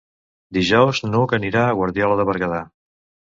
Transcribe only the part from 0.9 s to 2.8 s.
n'Hug anirà a Guardiola de Berguedà.